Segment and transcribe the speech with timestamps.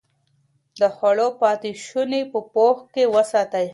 [0.79, 3.67] د خوړو پاتې شوني په پوښ کې وساتئ.